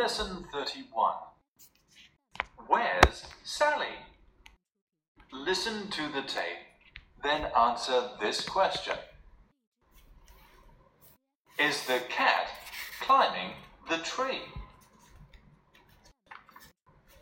[0.00, 1.12] Lesson 31.
[2.68, 3.98] Where's Sally?
[5.30, 6.64] Listen to the tape,
[7.22, 8.96] then answer this question
[11.58, 12.48] Is the cat
[13.02, 13.50] climbing
[13.90, 14.40] the tree?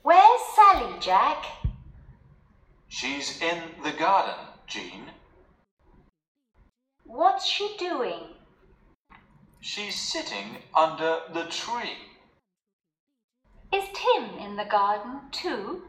[0.05, 1.47] Where's Sally, Jack?
[2.87, 4.39] She's in the garden,
[4.69, 5.03] Jean.
[7.03, 8.37] What's she doing?
[9.59, 12.08] She's sitting under the tree.
[14.19, 15.83] Tim in the garden too?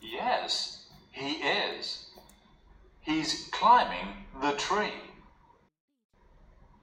[0.00, 2.06] Yes, he is.
[3.00, 4.94] He's climbing the tree.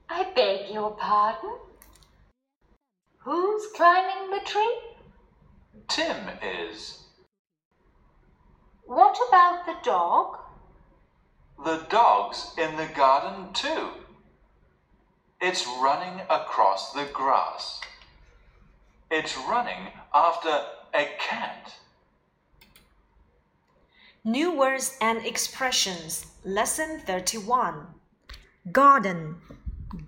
[0.08, 1.50] I beg your pardon?
[3.18, 4.76] Who's climbing the tree?
[5.88, 6.98] Tim is.
[8.86, 10.38] What about the dog?
[11.64, 13.88] The dog's in the garden too.
[15.40, 17.80] It's running across the grass.
[19.10, 20.63] It's running after
[20.93, 21.73] a cat.
[24.23, 26.25] New words and expressions.
[26.43, 27.87] Lesson 31.
[28.71, 29.35] Garden,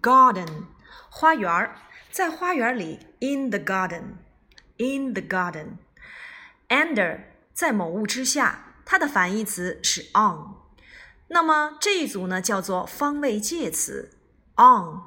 [0.02, 0.66] garden,
[1.10, 1.76] 花园儿，
[2.12, 3.00] 在花园里。
[3.20, 4.18] In the garden,
[4.78, 5.78] in the garden.
[6.70, 7.22] Under,
[7.54, 10.56] 在某物之下，它的反义词是 on。
[11.28, 14.12] 那么这一组呢，叫做方位介词。
[14.56, 15.02] On,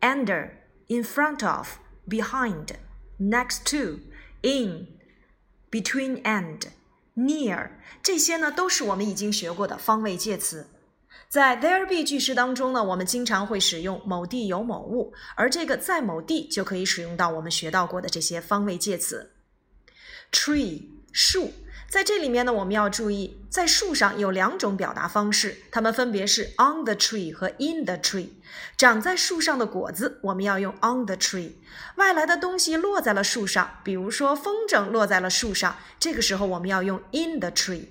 [0.00, 0.50] under,
[0.86, 2.76] in front of, behind,
[3.18, 4.00] next to,
[4.41, 4.87] In,
[5.69, 6.59] between and.
[7.15, 10.67] near 这些呢都是我们已经学过的方位介词。
[11.27, 19.31] 在 there be 句式当中呢，我们经常会使用某地有某物，而这个在某地就可以使用到我们学到过的这些方位介词。
[20.31, 21.51] tree 树，
[21.89, 28.29] 在这里面呢，我们要注意，在树上有两种表达方式，它们分别是 on the tree 和 in the tree。
[28.77, 31.53] 长在树上的果子，我们要用 on the tree；
[31.95, 37.85] 外来的东西落在了树上，比如说风筝落在了树上，这个时候我们要用 in the tree。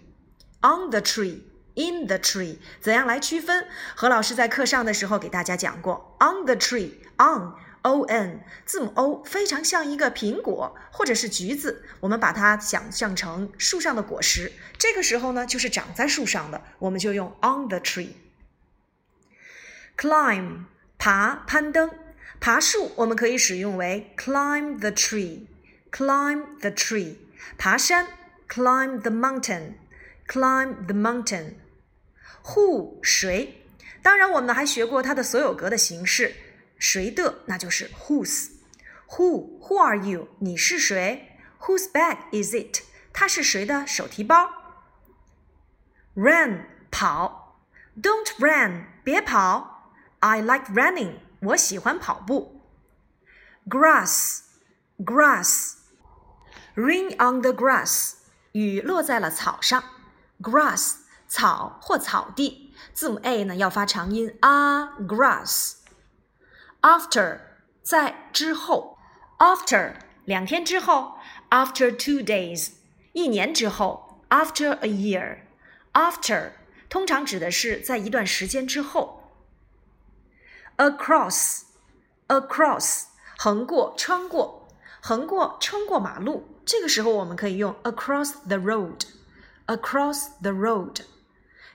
[0.61, 3.67] on the tree，in the tree，怎样来区分？
[3.97, 7.53] 何老师在课上的时候给大家讲过，on the tree，on。
[7.89, 14.53] O N 字母 O 非常像一个苹果或者是橘子，我们把它想象成树上的果实。
[14.77, 18.11] 这个时候呢，就是长在树上的，我们就用 on the tree。
[19.97, 20.67] Climb
[20.99, 21.91] 爬攀登，
[22.39, 27.17] 爬树我们可以使用为 climb the tree，climb the tree。
[27.57, 28.07] 爬山
[28.49, 31.55] climb the mountain，climb the mountain。
[32.45, 33.65] Who 谁？
[34.03, 36.35] 当然我们还学过它的所有格的形式。
[36.79, 38.51] 谁的，那就是 whose。
[39.11, 40.29] Who Who are you？
[40.39, 42.83] 你是谁？Whose bag is it？
[43.13, 44.51] 它是谁的手提包
[46.15, 47.61] ？Run 跑
[48.01, 49.93] ，Don't run 别跑。
[50.21, 52.61] I like running 我喜欢跑步。
[53.69, 54.41] Grass
[54.99, 55.75] Grass
[56.75, 58.15] Rain on the grass
[58.53, 59.83] 雨落在了草上。
[60.41, 60.97] Grass
[61.27, 64.99] 草或草地，字母 a 呢要发长音啊。
[65.01, 65.78] Grass
[66.82, 67.40] After
[67.82, 68.98] 在之后，
[69.40, 69.94] after
[70.26, 71.16] 两天之后，
[71.50, 72.74] after two days
[73.14, 76.52] 一年之后，after a year，after
[76.90, 79.20] 通常指的是在一段时间之后。
[80.78, 83.04] Across，across
[83.38, 84.68] 横过、穿过、
[85.02, 91.02] 横过、穿过马路，这个时候我们可以用 across the road，across the road。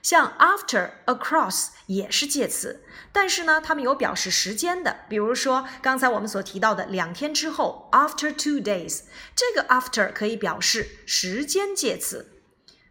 [0.04, 4.98] 像 after across 也是介词，但是呢，它们有表示时间的。
[5.08, 9.04] 比如说刚才我们所提到的两天之后，after two days，
[9.34, 12.42] 这个 after 可以表示时间介词。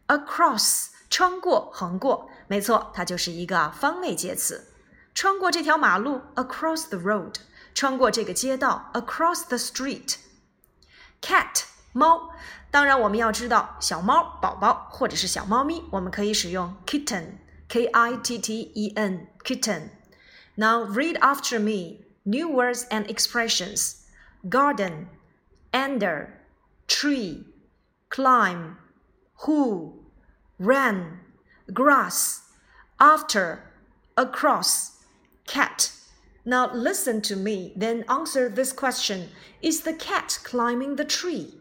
[0.07, 4.73] across 穿过、横过，没错，它就是一个方位介词。
[5.13, 7.35] 穿过这条马路，across the road；
[7.75, 10.15] 穿过这个街道，across the street。
[11.21, 12.31] cat 猫。
[12.72, 23.96] 当然，我们要知道小猫宝宝或者是小猫咪，我们可以使用 kitten，k i t t e n kitten。Now read after me new words and expressions:
[24.48, 25.06] garden,
[25.72, 26.28] under,
[26.86, 27.44] tree,
[28.10, 28.76] climb,
[29.46, 29.94] who,
[30.58, 31.20] run,
[31.72, 32.40] grass,
[32.98, 33.60] after,
[34.16, 34.90] across,
[35.46, 35.92] cat.
[36.44, 39.28] Now listen to me, then answer this question
[39.60, 41.54] Is the cat climbing the tree?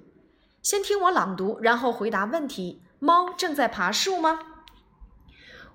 [0.62, 2.82] 先听我朗读，然后回答问题。
[3.00, 4.38] 猫正在爬树吗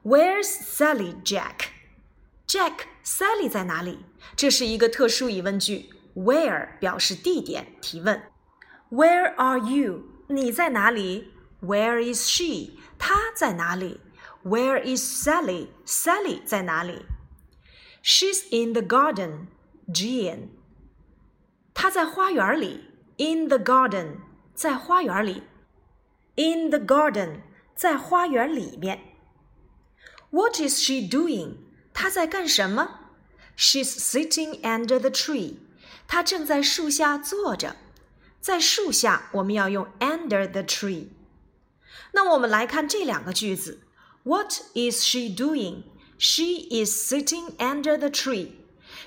[0.06, 1.68] ？Where's Sally, Jack?
[2.48, 4.06] Jack, Sally 在哪里？
[4.38, 5.90] 这是一个特殊疑问句。
[6.16, 8.32] Where 表示地点，提问。
[8.90, 10.04] Where are you?
[10.30, 12.80] 你在哪里？Where is she?
[12.98, 14.00] 她在哪里
[14.46, 15.68] ？Where is Sally?
[15.86, 17.06] Sally 在哪里
[18.02, 19.48] ？She's in the garden.
[19.90, 20.48] Jean.
[21.74, 22.86] 她在花园里。
[23.18, 24.20] In the garden，
[24.57, 25.43] 在花园里。
[26.37, 27.41] In the garden，
[27.75, 29.01] 在花园里面。
[30.31, 31.57] What is she doing？
[31.93, 33.01] 她在干什么？
[33.57, 35.57] She's sitting under the tree。
[36.07, 37.77] 她正在树下坐着。
[38.41, 41.09] 在树下，我们要用 under the tree。
[42.13, 43.83] 那我们来看这两个句子：
[44.25, 45.83] What is she doing?
[46.19, 48.53] She is sitting under the tree。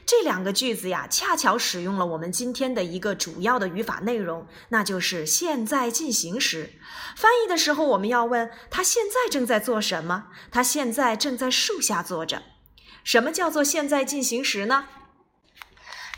[0.06, 6.74] 这两个句子呀，恰巧使用了我们今天的一个主要的语法内容，那就是现在进行时。
[7.16, 10.28] 翻译的时候，我们要问他现在正在做什么？
[10.50, 12.42] 他现在正在树下坐着。
[13.02, 14.86] 什么叫做现在进行时呢？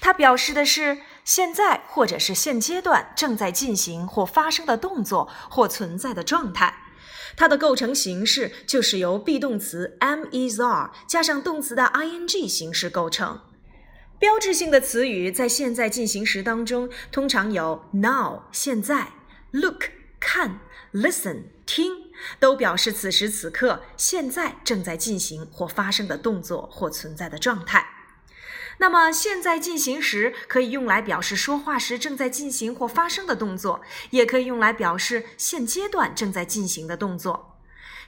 [0.00, 6.74] 它表示的是现在或者是现阶段正在进行或发生的动作或存在的状态。
[7.36, 13.40] 它的构成形式就是由 be 动词 am is are 加上动词的 ing 形式构成。
[14.22, 19.08] 标志性的词语在现在进行时当中通常有 now 现在、
[19.50, 19.86] look
[20.20, 20.60] 看、
[20.92, 27.84] listen 听，都表示此时此刻现在正在进行或发生的动作或存在的状态。
[28.78, 33.80] 那么现在进行时可以用来表示说话时正在进行或发生的动作，
[34.10, 37.58] 也可以用来表示现阶段正在进行的动作。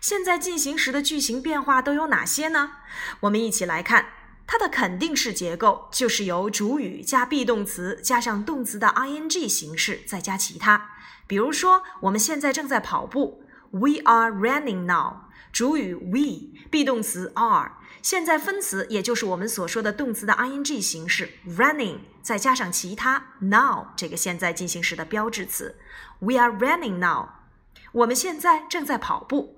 [0.00, 2.70] 现在进行时的句型变化都有哪些呢？
[3.18, 4.06] 我们一起来看。
[4.46, 10.90] 它的肯定式结构就是由主语加 be 动词加上动词的 ing 形式，再加其他。
[11.26, 15.24] 比如说，我们现在正在跑步，We are running now。
[15.50, 25.76] 主语 we，be 动词 are，现在分词也就是我们所说的动词的 ing 形式 running，再加上其他 now 这个现在进行时的标志词。
[26.18, 27.28] We are running now。
[27.92, 29.53] 我们现在正在跑步。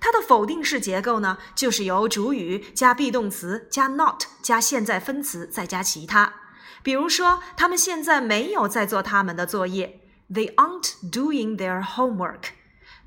[0.00, 6.34] 它的否定式结构呢，就是由主语加 be 动词加 not 加现在分词再加其他。
[6.82, 10.00] 比如说，他们现在没有在做他们的作业
[10.30, 12.42] ，They aren't doing their homework。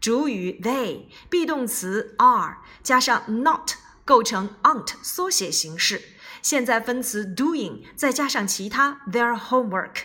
[0.02, 3.72] 主语 they，be 动词 are 加上 not
[4.04, 6.02] 构成 aren't 缩写形式，
[6.42, 10.04] 现在分词 doing 再加上其他 their homework。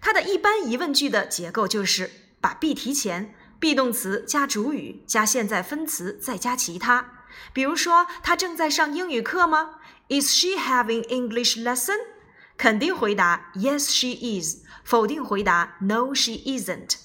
[0.00, 2.10] 它的一般疑问句的结构就是
[2.40, 3.34] 把 be 提前。
[3.62, 7.22] Be 动词加主语加现在分词再加其他，
[7.52, 9.76] 比如说，她正在上英语课吗
[10.08, 11.96] ？Is she having English lesson？
[12.58, 14.64] 肯定回答 Yes, she is。
[14.82, 16.96] 否定回答 No, she isn't。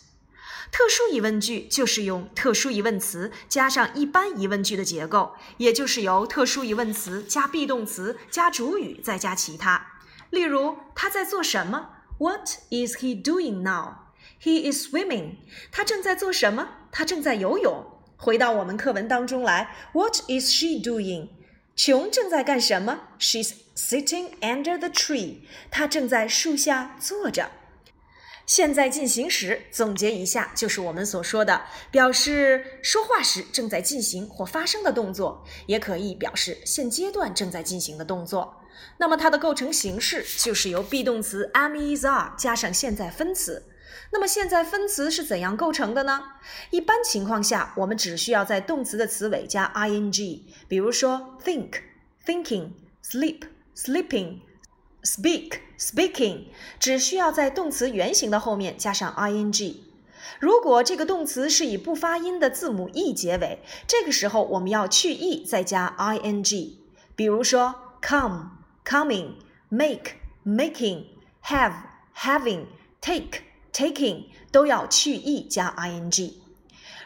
[0.72, 9.86] 特殊疑问句就是用特殊疑问词加上一般疑问句的结构，也就是由特殊疑问词加 be 动词加主语再加其他。
[10.32, 14.07] 例如，他在做什么？What is he doing now？
[14.42, 15.38] He is swimming.
[15.72, 16.70] 他正在做什么？
[16.92, 17.86] 他正在游泳。
[18.18, 19.76] 回到我们课文当中来。
[19.94, 21.30] What is she doing?
[21.76, 25.42] 琼正在干什么？She's sitting under the tree.
[25.70, 27.52] 她正在树下坐着。
[28.48, 38.62] 现在进行时，总结一下，就是我们所说的表示说话时正在进行或发生的动作，也可以表示现阶段正在进行的动作。
[38.98, 43.64] 那么它的构成形式就是由 be 动词 am is are 加上现在分词。
[44.12, 46.24] 那么现在分词是怎样构成的呢？
[46.70, 51.82] 一般情况下，我们只需要在动词的词尾加 ing，比如说 think、
[52.26, 52.72] thinking、
[53.04, 53.42] sleep、
[53.76, 54.40] sleeping、
[55.04, 56.46] speak、speaking，
[56.80, 59.76] 只需要在动词原形的后面加上 ing。
[60.40, 66.74] 如果这个动词是以不发音的字母 e 结尾，这个时候我们要去 e 再加 ing。
[67.16, 68.52] 比如说 come、
[68.86, 69.36] coming、
[69.70, 70.12] make、
[70.46, 71.06] making、
[71.44, 71.74] have、
[72.16, 72.66] having、
[73.02, 73.47] take。
[73.78, 76.34] Taking 都要去 e 加 ing。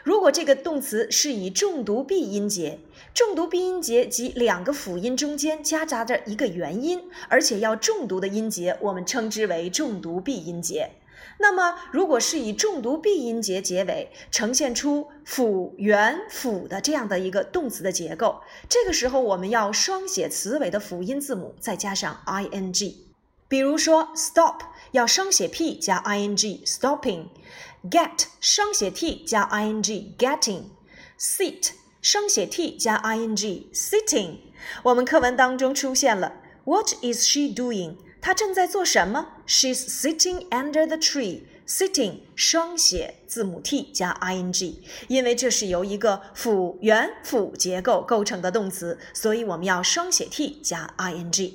[0.03, 2.79] 如果这个动词是以重读闭音节，
[3.13, 10.91] 重读闭音节及两个辅音中间夹杂着一个元音，而且要重读的音节，我们称之为重读闭音节。
[11.39, 22.95] 那么，如果是以重读闭音节结尾，呈现出辅元辅的这样的一个动词的结构，这个时候我们要双写词尾的辅音字母，再加上 ing。
[23.47, 24.61] 比如说，stop。
[24.91, 31.69] 要双写 p 加 ing stopping，get 双写 t 加 ing getting，sit
[32.01, 34.39] 双写 t 加 ing sitting。
[34.83, 36.33] 我们课文当中出现了
[36.65, 37.95] What is she doing？
[38.19, 41.43] 她正在做什么？She's sitting under the tree。
[41.65, 44.75] sitting 双写字母 t 加 ing，
[45.07, 51.53] 因为这是由一个辅元辅结构构成的动词，所以我们要双写 t 加 ing。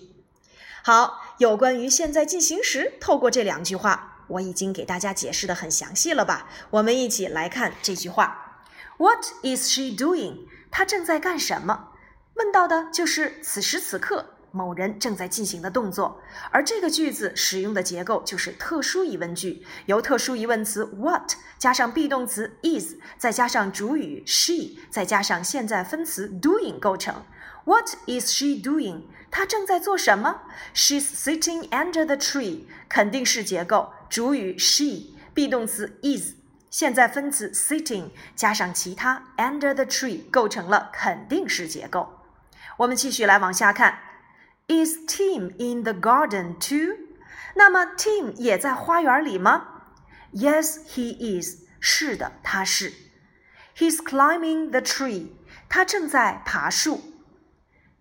[0.83, 1.26] 好。
[1.39, 6.49] 有关于现在进行时，透过这两句话，我已经给大家解释的很详细了吧？
[6.71, 8.65] 我们一起来看这句话
[8.97, 10.47] ：What is she doing？
[10.71, 11.89] 她正在干什么？
[12.37, 16.23] 问到的就是此时此刻某人正在进行的动作。
[16.51, 27.23] 而这个句子使用的结构就是特殊疑问句，由特殊疑问词 what 加上 be 动词 is，再加上主语 she，再加上现在分词 doing 构成。
[27.66, 29.04] What is she doing？
[29.30, 30.42] 她正在做什么？
[30.74, 32.66] She's sitting under the tree。
[32.90, 36.34] 肯定式结构，主语 she，be 动词 is，
[36.70, 42.20] 现在分词 sitting 加上其他 under the tree 构成了肯定式结构。
[42.78, 44.00] 我们继续来往下看，
[44.68, 46.98] Is Tim in the garden too？
[47.56, 49.68] 那么 Tim 也在花园里吗？
[50.34, 51.62] Yes, he is。
[51.80, 52.94] 是的，他是。
[53.78, 55.30] He's climbing the tree。
[55.70, 57.02] 他正在爬树。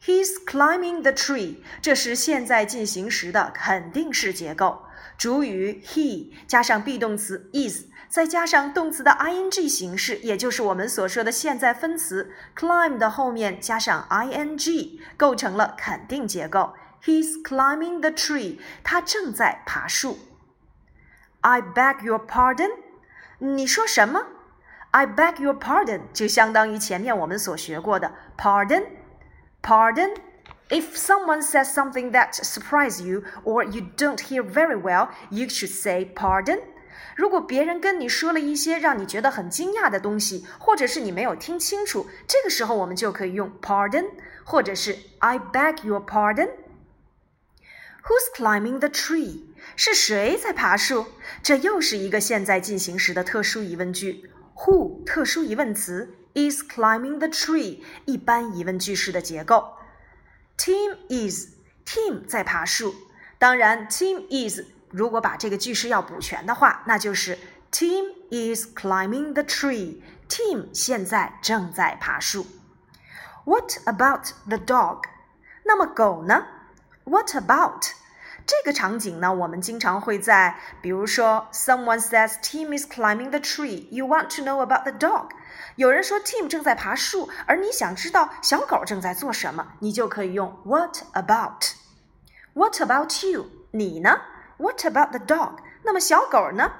[0.06, 1.56] He's climbing the tree。
[1.82, 4.84] 这是现在进行时的肯定式结构，
[5.18, 16.76] 主语 he 加上 be 动词 is，再加上动词的 ing 形式，也就是我们所说的现在分词 climb 的后面加上 ing，构成了肯定结构。
[17.04, 18.60] He's climbing the tree。
[18.84, 20.20] 他正在爬树。
[21.42, 22.70] I beg your pardon。
[23.40, 24.28] 你说什么
[24.92, 28.86] ？I beg your pardon 就相当于前面我们所学过的 pardon。
[29.65, 30.15] Pardon?
[30.69, 35.71] If someone says something that surprises you or you don't hear very well, you should
[35.71, 36.61] say pardon.
[37.17, 44.11] 如果别人跟你说了一些让你觉得很惊讶的东西，或者是你没有听清楚，这个时候我们就可以用 pardon，
[44.45, 46.51] 或者是 I beg your pardon.
[48.05, 49.43] Who's climbing the tree?
[49.77, 51.07] 是谁在爬树？
[51.43, 54.31] 这又是一个现在进行时的特殊疑问句。
[54.55, 56.15] Who 特殊疑问词。
[56.35, 59.77] is climbing the tree，一般疑问句式的结构。
[60.57, 61.55] Tim is
[61.87, 62.95] Tim 在爬树。
[63.39, 67.39] 当然，Tim is 如果把这个句式要补全的话，那就是
[67.73, 72.47] Tim is climbing the tree。Tim 现在正在爬树。
[73.45, 75.05] What about the dog？
[75.65, 76.47] 那么狗呢？
[77.05, 77.93] What about？
[78.47, 83.87] 这个场景呢，我们经常会在，比如说，someone says Tim is climbing the tree.
[83.91, 85.31] You want to know about the dog?
[85.76, 91.74] 有人说 Tim 正在爬树，而你想知道小狗正在做什么，你就可以用 What about?
[92.54, 93.48] What about you?
[93.72, 94.22] 你呢
[94.58, 95.58] ？What about the dog?
[95.84, 96.74] 那么小狗呢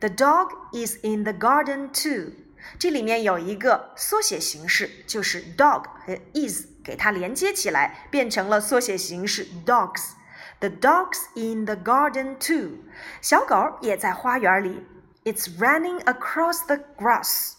[0.00, 2.32] ？The dog is in the garden too.
[2.78, 10.12] 这里面有一个缩写形式，就是 dog 和 is 给它连接起来，变成了缩写形式 dogs。
[10.58, 12.78] The dog's in the garden too.
[13.20, 14.86] 小狗也在花园里。
[15.24, 17.52] It's running across the grass.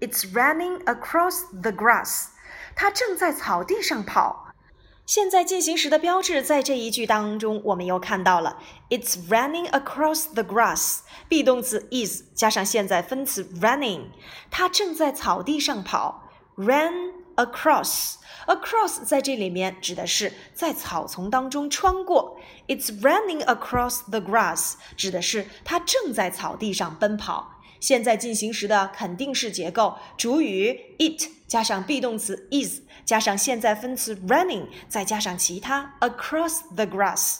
[0.00, 2.26] It's running across the grass.
[2.74, 4.52] 它正在草地上跑。
[5.06, 8.58] 现在进行时的标志在这一句当中，我们又看到了。
[8.90, 10.98] It's running across the grass.
[11.28, 14.06] be 动词 is 加上现在分词 running，
[14.50, 16.28] 它正在草地上跑。
[16.56, 18.16] Run across。
[18.46, 22.38] Across 在这里面指的是在草丛当中穿过。
[22.66, 27.55] It's running across the grass 指的是它正在草地上奔跑。
[27.80, 37.38] 现在进行时的肯定式结构，主语 it 加上 be 动词 is 加上现在分词 running，再加上其他 across the grass。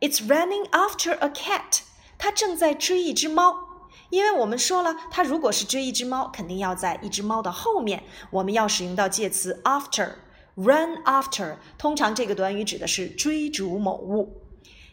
[0.00, 1.82] It's running after a cat。
[2.18, 3.68] 它正在追一只猫。
[4.10, 8.04] 因为我们说了，它如果是追一只猫，肯定要在一只猫的后面。
[8.30, 11.56] 我们要使用到介词 after，run after。
[11.78, 14.42] 通常这个短语指的是追逐某物。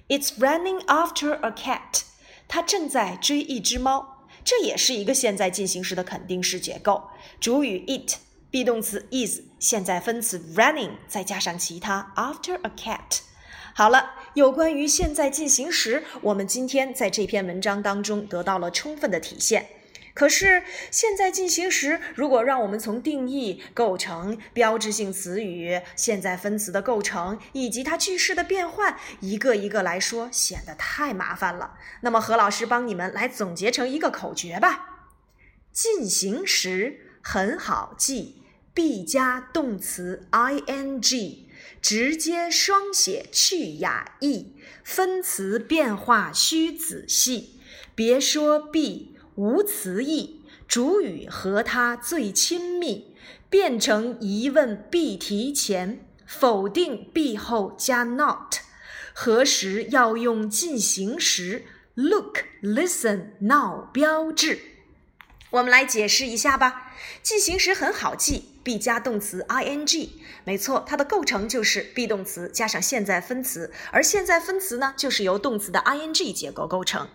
[0.07, 2.03] It's running after a cat。
[2.47, 4.10] 它正在追一只猫。
[4.43, 7.03] 这也是一个现在进行时的肯定式结构。
[7.39, 13.19] 主语 it，be 动词 is，现在分词 running，再加上其他 after a cat。
[13.73, 19.67] 好了，有关于现在进行时，我们今天在这篇文章当中得到了充分的体现。
[20.13, 31.75] 可是，现在进行时如果让我们从定义、构成、标志性词语、现在分词的构成以及它句式的变换一个一个来说，显得太麻烦了。
[32.01, 35.07] 那么，何老师帮你们来总结成一个口诀吧：
[35.71, 41.45] 进行时很好记，be 加动词 ing。
[41.79, 47.59] 直接双写去哑 e，分词变化需仔细。
[47.95, 49.10] 别说 be
[49.41, 53.15] 无词义，主语和它最亲密。
[53.49, 58.57] 变成疑问 be 提前，否定 be 后加 not。
[59.13, 61.63] 何时要用进行时
[61.95, 64.59] ？Look, listen, now 标志。
[65.49, 66.93] 我们来解释一下吧。
[67.23, 70.09] 进行时很好记，be 加动词 ing，
[70.43, 77.09] 没错，它的构成就是 be 动词加上现在分词，而现在分词呢，就是由动词的 ing 结构构成。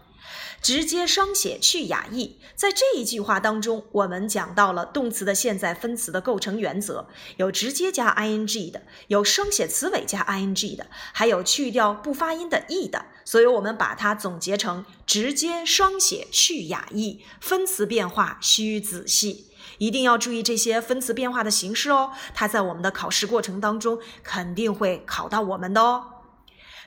[0.62, 2.38] 直接双写去哑译。
[2.54, 13.06] 在这一句话当中，我们讲到了动词的现在分词的构成原则，有直接加 ing 的，有双写词尾加 ing 的，还有去掉不发音的 e 的。
[13.24, 22.12] 所以，我们把它总结成直接双写去哑译，分词变化需仔细，一定要注意这些分词变化的形式哦。
[22.32, 26.15] 它在我们的考试过程当中肯定会考到我们的哦。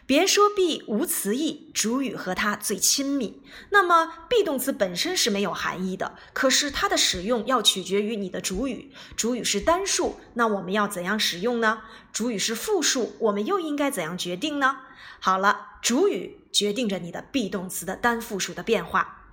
[0.09, 3.43] 别说 be 无词义，主语和它最亲密。
[3.69, 8.91] 那么 be 动词本身是没有含义的，可是它的使用要取决于你的主语。
[9.15, 11.83] 主语是单数，那我们要怎样使用呢？
[12.11, 14.79] 主语是复数，我们又应该怎样决定呢？
[15.19, 19.27] 好了，主语决定着你的 be 动词的单复数的变化。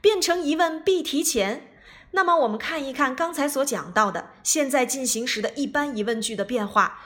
[0.00, 1.74] 变成疑问 be 提前。
[2.12, 7.00] 那么我们看一看刚才所讲到的现在进行时的一般疑问句的变化，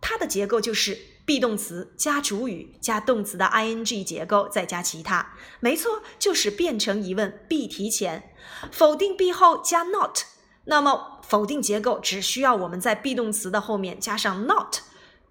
[0.00, 0.98] 它的结构就是。
[1.26, 8.32] Be 动词加主语加动词的 ing 结构，再加其他，没错，就是变成疑问 be 提前，
[8.70, 10.20] 否定 be 后加 not，
[10.66, 14.76] 那么否定结构只需要我们在 be 动词的后面加上 not，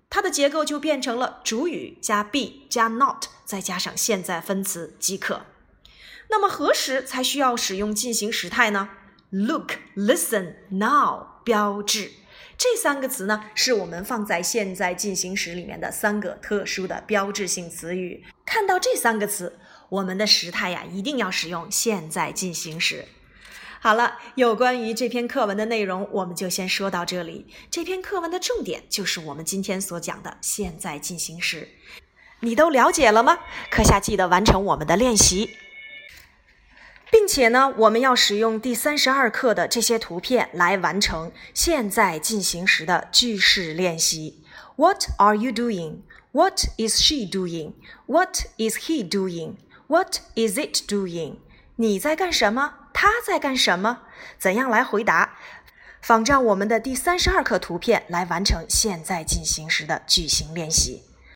[0.09, 5.45] 它的结构就变成了主语加 be 加 not，再加上现在分词即可。
[6.29, 8.89] 那么何时才需要使用进行时态呢
[9.29, 12.11] ？Look, listen, now 标志。
[12.57, 18.23] 这三个词呢，是我们放在现在进行时里面的三个特殊的标志性词语。
[18.45, 19.59] 看到这三个词，
[19.89, 23.05] 我们的时态呀，一定要使用现在进行时。
[23.81, 27.45] 好了，有关于这篇课文的内容，我们就先说到这里。
[27.69, 31.69] 这篇课文的重点就是我们今天所讲的现在进行时。
[32.39, 33.39] 你都了解了吗？
[33.69, 35.51] 课下记得完成我们的练习。
[37.17, 44.43] 并且呢，我们要使用第三十二课的这些图片来完成现在进行时的句式练习。
[44.75, 45.99] What are you doing?
[46.33, 47.71] What is she doing?
[48.05, 49.53] What is he doing?
[49.87, 51.37] What is it doing?
[51.77, 52.73] 你在干什么？
[52.93, 53.99] 他在干什么？
[54.37, 55.35] 怎样来回答？
[56.01, 61.04] 仿照我们的第三十二课图片来完成现在进行时的句型练习。